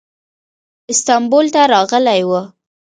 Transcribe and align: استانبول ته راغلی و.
استانبول 0.91 1.45
ته 1.53 1.61
راغلی 1.73 2.21
و. 2.29 2.31